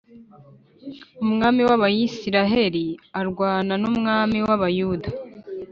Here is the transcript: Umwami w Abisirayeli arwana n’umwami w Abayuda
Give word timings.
Umwami 1.23 1.61
w 1.67 1.71
Abisirayeli 1.75 2.85
arwana 3.19 3.73
n’umwami 3.81 4.37
w 4.47 4.49
Abayuda 4.55 5.09